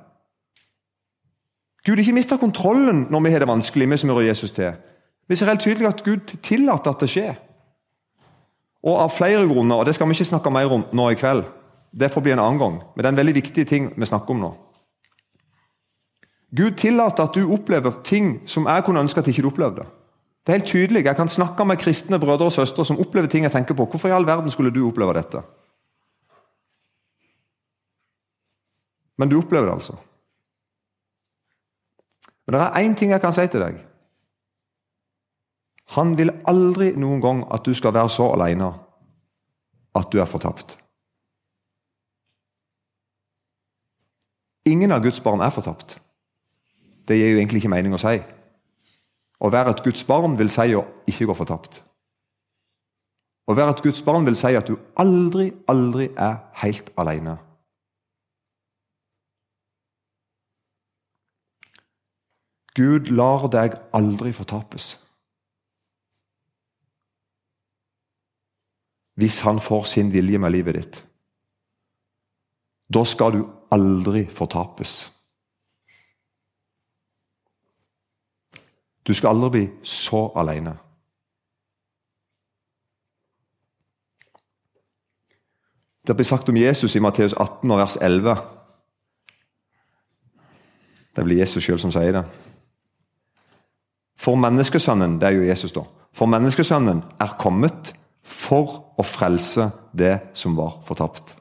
Gud 1.84 2.00
ikke 2.00 2.16
mister 2.16 2.40
kontrollen 2.40 3.08
når 3.12 3.24
vi 3.26 3.32
har 3.34 3.44
det 3.44 3.50
vanskelig, 3.50 3.90
vi 3.90 3.98
som 3.98 4.14
hører 4.14 4.30
Jesus 4.30 4.54
til. 4.56 4.78
Vi 5.28 5.36
ser 5.36 5.50
helt 5.50 5.64
tydelig 5.64 5.88
at 5.90 6.04
Gud 6.04 6.38
tillater 6.44 6.94
at 6.94 7.02
det 7.02 7.10
skjer. 7.12 7.34
Og 8.84 9.00
av 9.00 9.12
flere 9.16 9.48
grunner, 9.48 9.80
og 9.80 9.88
det 9.88 9.96
skal 9.96 10.08
vi 10.08 10.16
ikke 10.16 10.32
snakke 10.32 10.52
mer 10.52 10.72
om 10.72 10.86
nå 10.92 11.10
i 11.12 11.18
kveld. 11.20 11.44
Det 11.92 12.12
får 12.12 12.24
bli 12.26 12.34
en 12.36 12.42
annen 12.44 12.60
gang, 12.60 12.78
men 12.82 13.02
det 13.02 13.10
er 13.10 13.16
en 13.16 13.20
veldig 13.22 13.36
viktig 13.36 13.66
ting 13.70 13.90
vi 13.96 14.10
snakker 14.10 14.36
om 14.36 14.44
nå. 14.44 14.54
Gud 16.54 16.78
tillater 16.78 17.26
at 17.26 17.36
du 17.36 17.50
opplever 17.50 17.96
ting 18.06 18.44
som 18.46 18.68
jeg 18.70 18.86
kunne 18.86 19.02
ønske 19.02 19.24
at 19.24 19.28
ikke 19.32 19.42
du 19.42 19.50
opplevde. 19.50 19.88
Det 20.44 20.52
er 20.52 20.60
helt 20.60 20.70
tydelig. 20.70 21.06
Jeg 21.06 21.16
kan 21.16 21.32
snakke 21.32 21.66
med 21.66 21.80
kristne 21.80 22.20
brødre 22.20 22.50
og 22.52 22.54
søstre 22.54 22.86
som 22.86 23.00
opplever 23.00 23.32
ting 23.32 23.48
jeg 23.48 23.54
tenker 23.54 23.74
på. 23.74 23.88
Hvorfor 23.90 24.12
i 24.12 24.14
all 24.14 24.28
verden 24.28 24.52
skulle 24.52 24.74
du 24.76 24.84
oppleve 24.86 25.16
dette? 25.16 25.42
Men 29.18 29.30
du 29.30 29.38
opplever 29.38 29.70
det 29.70 29.76
altså. 29.78 29.98
Men 32.46 32.56
det 32.56 32.62
er 32.62 32.84
én 32.84 32.96
ting 32.98 33.12
jeg 33.14 33.22
kan 33.22 33.34
si 33.34 33.46
til 33.48 33.64
deg. 33.64 33.82
Han 35.96 36.16
vil 36.18 36.34
aldri 36.50 36.94
noen 36.98 37.22
gang 37.22 37.44
at 37.54 37.66
du 37.66 37.74
skal 37.78 37.94
være 37.94 38.10
så 38.10 38.32
alene 38.34 38.72
at 39.96 40.10
du 40.12 40.20
er 40.22 40.30
fortapt. 40.30 40.78
Ingen 44.66 44.92
av 44.96 45.04
Guds 45.04 45.20
barn 45.22 45.44
er 45.44 45.52
fortapt. 45.54 45.98
Det 47.08 47.18
gir 47.20 47.34
jo 47.34 47.40
egentlig 47.40 47.62
ikke 47.62 47.74
mening 47.74 47.94
å 47.94 48.02
si. 48.02 48.16
Å 49.44 49.50
være 49.52 49.74
et 49.76 49.84
Guds 49.84 50.06
barn 50.08 50.38
vil 50.40 50.52
si 50.52 50.72
å 50.74 50.86
ikke 51.10 51.28
gå 51.28 51.36
fortapt. 51.36 51.82
Å 53.44 53.56
være 53.58 53.76
et 53.76 53.84
Guds 53.84 54.00
barn 54.08 54.24
vil 54.26 54.38
si 54.40 54.54
at 54.56 54.70
du 54.70 54.78
aldri, 55.00 55.50
aldri 55.68 56.08
er 56.16 56.40
helt 56.64 56.94
alene. 56.98 57.36
Gud 62.76 63.12
lar 63.14 63.48
deg 63.54 63.76
aldri 63.94 64.34
fortapes. 64.34 64.94
Hvis 69.14 69.40
han 69.46 69.60
får 69.62 69.84
sin 69.84 70.14
vilje 70.14 70.40
med 70.42 70.52
livet 70.52 70.76
ditt. 70.76 71.02
Da 72.94 73.04
skal 73.06 73.38
du 73.38 73.44
aldri 73.72 74.26
fortapes. 74.26 75.12
Du 79.08 79.14
skal 79.14 79.36
aldri 79.36 79.50
bli 79.50 79.68
så 79.84 80.32
alene. 80.36 80.74
Det 86.08 86.16
blir 86.16 86.26
sagt 86.26 86.50
om 86.50 86.58
Jesus 86.58 86.96
i 86.96 87.00
Matteus 87.00 87.34
18, 87.34 87.70
vers 87.70 87.98
11. 88.02 88.36
Det 91.16 91.24
blir 91.24 91.38
Jesus 91.38 91.64
sjøl 91.64 91.80
som 91.80 91.94
sier 91.94 92.12
det. 92.12 92.24
For 94.24 94.40
menneskesønnen 94.40 95.18
det 95.20 95.28
er 95.28 95.38
jo 95.38 95.48
Jesus 95.48 95.74
da, 95.76 95.84
for 96.16 96.30
menneskesønnen 96.32 97.02
er 97.22 97.38
kommet 97.42 97.92
for 98.24 98.80
å 98.96 99.04
frelse 99.04 99.68
det 99.92 100.16
som 100.38 100.56
var 100.56 100.78
fortapt. 100.88 101.36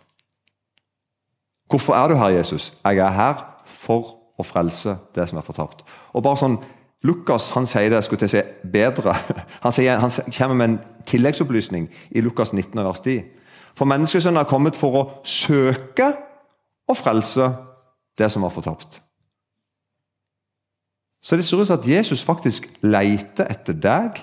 Hvorfor 1.71 1.95
er 1.95 2.09
du 2.09 2.17
her, 2.19 2.35
Jesus? 2.35 2.73
Jeg 2.85 2.99
er 2.99 3.15
her 3.17 3.45
for 3.65 4.17
å 4.39 4.45
frelse 4.45 4.97
det 5.15 5.29
som 5.29 5.39
er 5.39 5.47
fortapt. 5.47 5.85
Og 6.13 6.25
bare 6.25 6.41
sånn, 6.41 6.59
Lukas 7.07 7.49
han 7.55 7.67
sier 7.67 7.91
det 7.91 8.03
skulle 8.07 8.29
å 8.29 8.31
si 8.31 8.43
bedre. 8.73 9.15
Han, 9.65 9.75
sier, 9.75 9.99
han 9.99 10.11
kommer 10.37 10.55
med 10.55 10.69
en 10.69 11.05
tilleggsopplysning 11.07 11.89
i 12.15 12.23
Lukas 12.23 12.53
19, 12.53 12.79
vers 12.79 13.01
10. 13.03 13.25
For 13.75 13.91
menneskesønnen 13.91 14.39
er 14.39 14.51
kommet 14.51 14.79
for 14.79 14.99
å 14.99 15.07
søke 15.27 16.13
og 16.87 16.99
frelse 16.99 17.49
det 18.19 18.31
som 18.31 18.47
var 18.47 18.55
fortapt. 18.55 19.01
Så 21.23 21.37
det 21.37 21.45
ser 21.45 21.61
ut 21.61 21.67
som 21.67 21.79
at 21.79 21.89
Jesus 21.89 22.25
faktisk 22.27 22.67
leter 22.83 23.47
etter 23.51 23.77
deg. 23.79 24.19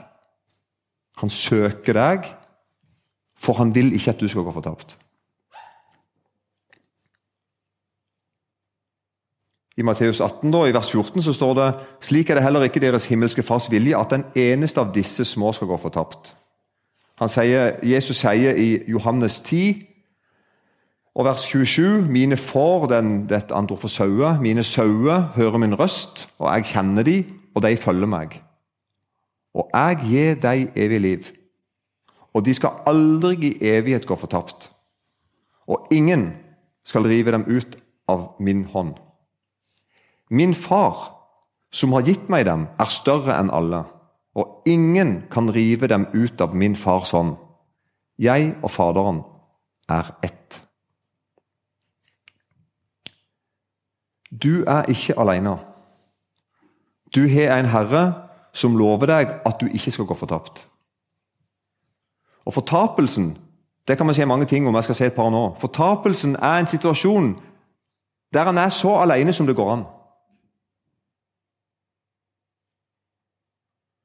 Han 1.18 1.30
søker 1.30 1.96
deg, 1.96 2.26
for 3.40 3.54
han 3.54 3.76
vil 3.76 3.94
ikke 3.96 4.12
at 4.12 4.20
du 4.20 4.28
skal 4.28 4.44
gå 4.44 4.52
fortapt. 4.52 4.98
I 9.80 9.82
Matteus 9.82 10.20
18, 10.20 10.52
da, 10.52 10.66
i 10.68 10.74
vers 10.76 10.92
14, 10.92 11.22
så 11.24 11.34
står 11.34 11.54
det 11.56 11.68
slik 12.04 12.30
er 12.30 12.36
det 12.36 12.44
heller 12.44 12.66
ikke 12.68 12.82
deres 12.84 13.06
himmelske 13.08 13.44
fars 13.48 13.70
vilje 13.72 13.96
at 13.96 14.12
den 14.12 14.26
eneste 14.36 14.82
av 14.84 14.92
disse 14.92 15.24
små 15.26 15.54
skal 15.56 15.72
gå 15.72 15.78
fortapt. 15.80 16.34
Han 17.20 17.32
sier, 17.32 17.78
Jesus 17.84 18.20
sier 18.20 18.60
i 18.60 18.84
Johannes 18.92 19.40
10, 19.42 19.89
og 21.16 21.26
vers 21.26 21.42
27.: 21.48 22.02
Mine 22.08 22.38
får 22.38 22.86
den, 22.86 23.28
dette 23.30 23.56
ord 23.56 23.78
for 23.78 23.88
sauer. 23.88 24.40
Mine 24.42 24.64
sauer 24.64 25.32
hører 25.36 25.58
min 25.58 25.80
røst, 25.80 26.30
og 26.40 26.56
jeg 26.56 26.66
kjenner 26.66 27.04
de, 27.04 27.26
og 27.56 27.64
de 27.64 27.78
følger 27.78 28.08
meg. 28.08 28.42
Og 29.54 29.70
jeg 29.74 29.98
gir 30.04 30.36
dem 30.36 30.72
evig 30.76 31.02
liv, 31.02 31.24
og 32.34 32.46
de 32.46 32.54
skal 32.54 32.70
aldri 32.88 33.36
i 33.36 33.58
evighet 33.62 34.06
gå 34.06 34.16
fortapt. 34.16 34.72
og 35.70 35.88
ingen 35.92 36.34
skal 36.84 37.06
rive 37.06 37.32
dem 37.32 37.46
ut 37.48 37.78
av 38.08 38.34
min 38.40 38.66
hånd. 38.66 38.96
Min 40.30 40.56
far, 40.56 41.12
som 41.72 41.94
har 41.94 42.06
gitt 42.08 42.30
meg 42.30 42.48
dem, 42.50 42.66
er 42.82 42.90
større 42.90 43.38
enn 43.38 43.52
alle, 43.54 43.84
og 44.34 44.66
ingen 44.70 45.24
kan 45.32 45.52
rive 45.54 45.90
dem 45.92 46.08
ut 46.14 46.42
av 46.42 46.56
min 46.56 46.76
fars 46.76 47.14
hånd. 47.14 47.36
Jeg 48.18 48.56
og 48.64 48.72
Faderen 48.74 49.22
er 49.90 50.10
ett. 50.24 50.39
Du 54.44 54.64
er 54.68 54.88
ikke 54.90 55.20
alene. 55.20 55.58
Du 57.16 57.28
har 57.28 57.58
en 57.58 57.70
herre 57.70 58.04
som 58.54 58.78
lover 58.78 59.10
deg 59.10 59.36
at 59.46 59.62
du 59.62 59.68
ikke 59.68 59.92
skal 59.92 60.06
gå 60.06 60.18
fortapt. 60.18 60.66
Og 62.46 62.54
Fortapelsen 62.54 63.38
det 63.88 63.98
kan 63.98 64.06
man 64.06 64.16
si 64.16 64.26
mange 64.26 64.46
ting 64.46 64.68
om. 64.68 64.76
jeg 64.76 64.84
skal 64.84 64.96
si 64.96 65.04
et 65.04 65.14
par 65.14 65.30
nå. 65.30 65.56
Fortapelsen 65.60 66.36
er 66.36 66.60
en 66.60 66.68
situasjon 66.68 67.42
der 68.34 68.46
han 68.46 68.58
er 68.58 68.70
så 68.70 68.92
alene 69.02 69.34
som 69.34 69.48
det 69.48 69.56
går 69.56 69.72
an. 69.74 69.86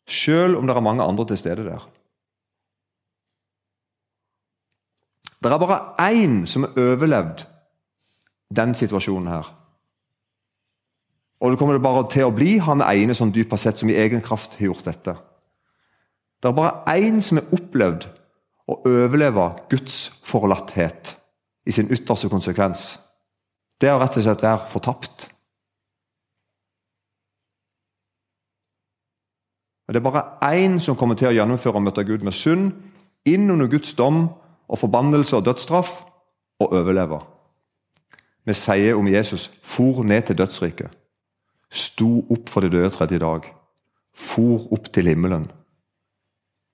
Selv 0.09 0.57
om 0.57 0.67
det 0.67 0.76
er 0.76 0.81
mange 0.81 1.03
andre 1.03 1.26
til 1.26 1.38
stede 1.38 1.64
der. 1.64 1.88
Det 5.43 5.53
er 5.53 5.59
bare 5.59 6.12
én 6.12 6.47
som 6.47 6.62
har 6.62 6.73
overlevd 6.76 7.45
den 8.57 8.75
situasjonen 8.75 9.29
her. 9.29 9.63
Og 11.44 11.52
det 11.52 11.58
kommer 11.60 11.76
det 11.76 11.84
bare 11.84 12.06
til 12.08 12.24
å 12.24 12.32
bli 12.32 12.54
han 12.64 12.80
ene 12.80 13.12
sånn 13.12 13.32
dypt 13.34 13.52
sett 13.60 13.76
som 13.76 13.90
i 13.92 13.98
egen 14.00 14.22
kraft 14.24 14.56
har 14.56 14.70
gjort 14.70 14.86
dette. 14.88 15.12
Det 16.40 16.48
er 16.48 16.56
bare 16.56 16.96
én 16.96 17.20
som 17.24 17.36
har 17.36 17.52
opplevd 17.52 18.06
å 18.64 18.78
overleve 18.88 19.50
Guds 19.68 20.08
forlatthet 20.24 21.18
i 21.68 21.72
sin 21.72 21.90
ytterste 21.92 22.30
konsekvens. 22.32 22.94
Det 23.76 23.90
er 23.90 23.98
å 23.98 24.00
rett 24.00 24.16
og 24.16 24.24
slett 24.24 24.44
være 24.44 24.70
fortapt. 24.72 25.28
Og 29.84 29.92
Det 29.92 30.00
er 30.00 30.08
bare 30.08 30.24
én 30.56 30.80
som 30.80 30.96
kommer 30.96 31.14
til 31.14 31.28
å 31.28 31.36
gjennomføre 31.36 31.76
og 31.76 31.84
møte 31.84 32.08
Gud 32.08 32.24
med 32.24 32.32
synd, 32.32 32.72
inn 33.28 33.50
under 33.50 33.68
Guds 33.68 33.92
dom 33.94 34.30
og 34.68 34.80
forbannelse 34.80 35.36
og 35.36 35.44
dødsstraff, 35.44 36.00
og 36.60 36.72
overleve. 36.72 37.18
Vi 38.46 38.52
sier 38.54 38.96
om 38.96 39.08
Jesus 39.08 39.50
for 39.62 40.04
ned 40.04 40.22
til 40.22 40.38
dødsriket, 40.38 40.88
sto 41.75 42.23
opp 42.31 42.50
for 42.52 42.62
de 42.62 42.71
døde 42.71 42.90
tredje 42.95 43.19
dag, 43.19 43.47
for 44.14 44.69
opp 44.73 44.93
til 44.95 45.11
himmelen. 45.11 45.49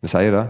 Vi 0.04 0.08
sier 0.12 0.34
det. 0.34 0.46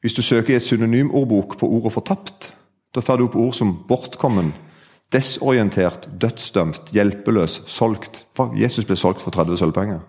Hvis 0.00 0.14
du 0.16 0.22
søker 0.22 0.54
i 0.54 0.56
et 0.56 0.62
synonymordbok 0.64 1.58
på 1.58 1.66
ordet 1.66 1.92
'fortapt', 1.92 2.52
da 2.94 3.00
får 3.00 3.16
du 3.16 3.24
opp 3.24 3.36
ord 3.36 3.54
som 3.54 3.84
'bortkommen', 3.88 4.52
'desorientert', 5.10 6.08
'dødsdømt', 6.18 6.92
'hjelpeløs', 6.92 7.66
'solgt'. 7.66 8.26
Jesus 8.56 8.84
ble 8.84 8.96
solgt 8.96 9.20
for 9.20 9.30
30 9.30 9.56
sølvpenger. 9.56 10.00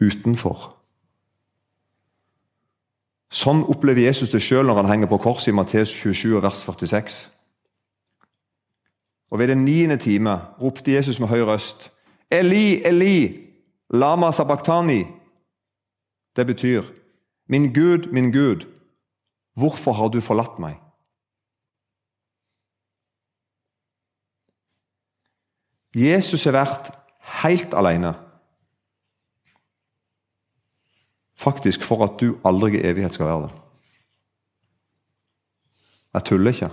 Utenfor. 0.00 0.74
Sånn 3.30 3.64
opplever 3.64 4.06
Jesus 4.06 4.30
det 4.30 4.42
sjøl 4.42 4.66
når 4.66 4.74
han 4.74 4.88
henger 4.88 5.06
på 5.06 5.16
korset 5.16 5.48
i 5.48 5.56
Matteus 5.56 5.88
27, 5.88 6.42
vers 6.42 6.62
46. 6.62 7.37
Og 9.30 9.38
Ved 9.38 9.48
den 9.48 9.64
niende 9.64 9.96
time 9.96 10.30
ropte 10.62 10.92
Jesus 10.92 11.20
med 11.20 11.28
høy 11.28 11.40
røst, 11.40 11.92
'Eli, 12.30 12.82
Eli, 12.84 13.46
lama 13.90 14.30
sabachthani'. 14.30 15.06
Det 16.36 16.46
betyr 16.46 16.82
Min 17.48 17.72
Gud, 17.74 18.12
min 18.12 18.32
Gud, 18.32 18.66
hvorfor 19.54 19.92
har 19.92 20.08
du 20.08 20.20
forlatt 20.20 20.58
meg? 20.58 20.76
Jesus 25.96 26.44
har 26.44 26.52
vært 26.52 26.90
helt 27.42 27.74
alene. 27.74 28.12
Faktisk 31.38 31.82
for 31.86 32.04
at 32.04 32.20
du 32.20 32.36
aldri 32.44 32.76
i 32.76 32.84
evighet 32.84 33.14
skal 33.14 33.26
være 33.26 33.48
det. 33.48 33.54
Jeg 36.14 36.24
tuller 36.24 36.50
ikke. 36.52 36.70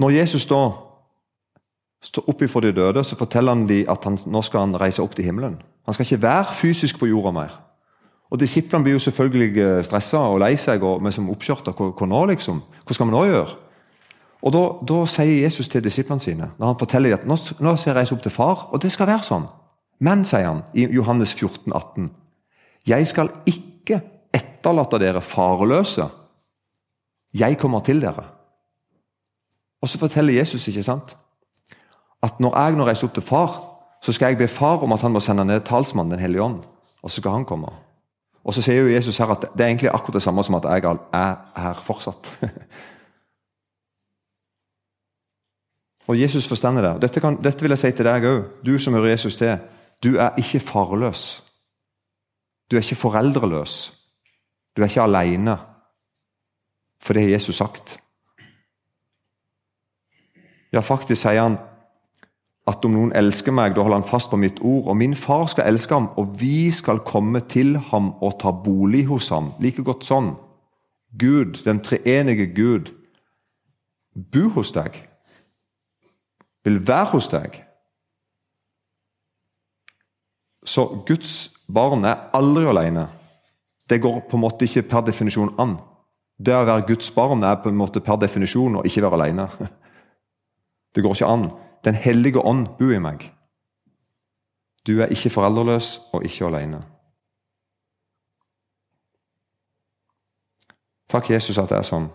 Når 0.00 0.14
Jesus 0.16 0.46
da 0.48 0.60
står 2.00 2.28
opp 2.32 2.42
ifra 2.42 2.62
de 2.64 2.72
døde, 2.72 3.02
så 3.04 3.16
forteller 3.18 3.52
han 3.52 3.66
dem 3.68 3.88
at 3.92 4.06
han, 4.08 4.16
nå 4.26 4.40
skal 4.42 4.64
han 4.64 4.78
reise 4.80 5.02
opp 5.04 5.16
til 5.16 5.28
himmelen. 5.28 5.58
Han 5.84 5.96
skal 5.96 6.06
ikke 6.06 6.22
være 6.22 6.54
fysisk 6.56 7.00
på 7.00 7.10
jorda 7.10 7.32
mer. 7.36 7.58
Og 8.30 8.40
Disiplene 8.40 8.86
blir 8.86 8.94
jo 8.94 9.02
selvfølgelig 9.02 9.58
eh, 9.58 9.80
stressa 9.84 10.22
og 10.30 10.38
lei 10.40 10.54
seg 10.60 10.84
og 10.86 11.02
med 11.02 11.12
som 11.12 11.28
oppskjørta. 11.32 11.74
Hva 11.74 12.08
nå, 12.08 12.22
liksom? 12.30 12.62
Hva 12.86 12.96
skal 12.96 13.10
vi 13.10 13.14
nå 13.16 13.24
gjøre? 13.26 13.58
Og 14.40 14.54
da, 14.54 14.62
da 14.88 15.00
sier 15.10 15.42
Jesus 15.42 15.68
til 15.68 15.84
disiplene 15.84 16.22
sine 16.22 16.52
når 16.56 16.70
han 16.70 16.78
forteller 16.80 17.12
dem 17.12 17.18
at 17.18 17.26
nå, 17.28 17.36
nå 17.60 17.74
skal 17.76 17.90
jeg 17.90 17.98
reise 17.98 18.16
opp 18.16 18.22
til 18.24 18.32
far, 18.32 18.68
og 18.70 18.80
det 18.80 18.92
skal 18.94 19.10
være 19.10 19.26
sånn. 19.26 19.48
Men, 20.00 20.24
sier 20.24 20.46
han 20.46 20.62
i 20.72 20.86
Johannes 20.94 21.34
14, 21.36 21.74
18, 21.74 22.08
jeg 22.88 23.08
skal 23.10 23.28
ikke 23.50 24.00
etterlate 24.32 25.00
dere 25.02 25.20
fareløse. 25.20 26.06
Jeg 27.36 27.58
kommer 27.60 27.84
til 27.84 28.00
dere. 28.00 28.39
Og 29.82 29.88
så 29.88 29.98
forteller 29.98 30.34
Jesus, 30.34 30.68
ikke 30.68 30.82
sant? 30.82 31.16
at 32.22 32.40
når 32.40 32.56
jeg 32.58 32.76
nå 32.76 32.86
reiser 32.86 33.08
opp 33.08 33.14
til 33.16 33.24
far, 33.24 33.54
så 34.02 34.12
skal 34.12 34.32
jeg 34.32 34.40
be 34.40 34.48
far 34.48 34.82
om 34.84 34.92
at 34.92 35.02
han 35.04 35.12
må 35.12 35.20
sende 35.20 35.44
ned 35.44 35.60
talsmannen 35.64 36.12
Den 36.12 36.20
hellige 36.20 36.42
ånd. 36.42 36.62
Og 37.02 37.10
så 37.10 37.16
skal 37.16 37.30
han 37.30 37.44
komme. 37.44 37.68
Og 38.44 38.54
så 38.54 38.62
sier 38.62 38.82
jo 38.82 38.94
Jesus 38.94 39.18
her 39.18 39.26
at 39.32 39.44
det 39.56 39.64
er 39.64 39.68
egentlig 39.68 39.90
akkurat 39.90 40.14
det 40.14 40.22
samme 40.22 40.44
som 40.44 40.54
at 40.54 40.64
jeg 40.64 40.98
er 41.12 41.36
her 41.56 41.82
fortsatt. 41.84 42.32
og 46.08 46.20
Jesus 46.20 46.48
forstår 46.48 46.80
det. 46.80 47.02
Dette, 47.02 47.20
kan, 47.20 47.42
dette 47.42 47.62
vil 47.62 47.70
jeg 47.70 47.78
si 47.78 47.90
til 47.90 48.04
deg 48.08 48.24
òg, 48.24 48.42
du 48.66 48.78
som 48.78 48.94
hører 48.94 49.14
Jesus 49.14 49.36
til. 49.36 49.58
Du 50.02 50.16
er 50.16 50.36
ikke 50.36 50.60
farløs. 50.60 51.42
Du 52.70 52.76
er 52.76 52.80
ikke 52.80 52.96
foreldreløs. 52.96 53.92
Du 54.76 54.82
er 54.82 54.88
ikke 54.88 55.02
alene. 55.02 55.58
For 57.02 57.12
det 57.12 57.22
har 57.22 57.30
Jesus 57.30 57.56
sagt. 57.56 58.00
Ja, 60.72 60.80
faktisk 60.80 61.22
sier 61.22 61.42
han 61.42 61.58
at 62.70 62.84
om 62.86 62.94
noen 62.94 63.14
elsker 63.16 63.54
meg, 63.54 63.74
da 63.74 63.82
holder 63.82 64.02
han 64.02 64.06
fast 64.08 64.30
på 64.30 64.38
mitt 64.38 64.60
ord. 64.60 64.86
Og 64.90 64.96
min 65.00 65.16
far 65.18 65.48
skal 65.50 65.66
elske 65.70 65.96
ham, 65.96 66.10
og 66.20 66.36
vi 66.40 66.70
skal 66.74 67.02
komme 67.06 67.42
til 67.50 67.76
ham 67.90 68.12
og 68.20 68.38
ta 68.42 68.52
bolig 68.54 69.06
hos 69.08 69.30
ham. 69.34 69.52
Like 69.62 69.82
godt 69.86 70.06
sånn. 70.06 70.34
Gud, 71.18 71.64
den 71.64 71.80
treenige 71.82 72.46
Gud, 72.54 72.92
bo 74.14 74.46
hos 74.54 74.70
deg. 74.76 75.00
Vil 76.64 76.78
være 76.86 77.10
hos 77.16 77.30
deg. 77.32 77.58
Så 80.66 80.84
Guds 81.08 81.50
barn 81.66 82.04
er 82.04 82.28
aldri 82.36 82.66
alene. 82.68 83.08
Det 83.90 83.98
går 84.02 84.20
på 84.28 84.36
en 84.36 84.44
måte 84.44 84.68
ikke 84.68 84.86
per 84.90 85.06
definisjon 85.08 85.54
an. 85.58 85.78
Det 86.38 86.54
å 86.54 86.66
være 86.68 86.86
Guds 86.92 87.10
barn 87.16 87.42
er 87.44 87.58
på 87.60 87.72
en 87.72 87.80
måte 87.80 88.02
per 88.04 88.20
definisjon 88.20 88.78
å 88.78 88.84
ikke 88.86 89.02
være 89.02 89.18
alene. 89.18 89.48
Det 90.94 91.02
går 91.02 91.14
ikke 91.14 91.26
an. 91.26 91.50
Den 91.84 91.94
hellige 91.94 92.40
ånd 92.44 92.66
bor 92.78 92.94
i 92.94 93.02
meg. 93.02 93.26
Du 94.86 95.00
er 95.00 95.12
ikke 95.12 95.30
foreldreløs 95.30 95.98
og 96.12 96.24
ikke 96.24 96.46
alene. 96.46 96.80
Takk, 101.10 101.30
Jesus, 101.30 101.58
at 101.58 101.68
det 101.68 101.78
er 101.80 101.86
sånn. 101.86 102.08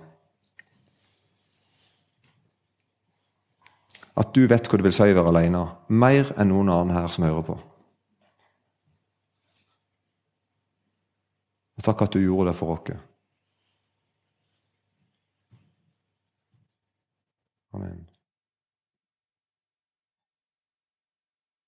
At 4.16 4.32
du 4.36 4.46
vet 4.48 4.70
hva 4.72 4.80
det 4.80 4.88
vil 4.88 4.96
si 4.96 5.10
å 5.12 5.18
være 5.18 5.32
alene, 5.34 5.64
mer 5.92 6.32
enn 6.40 6.54
noen 6.54 6.72
annen 6.72 6.96
her 6.96 7.10
som 7.12 7.28
hører 7.28 7.44
på. 7.50 7.58
Og 11.76 11.84
takk 11.84 12.06
at 12.06 12.16
du 12.16 12.24
gjorde 12.24 12.54
det 12.54 12.58
for 12.58 12.78
oss. 12.78 12.96
Amen. 17.76 18.06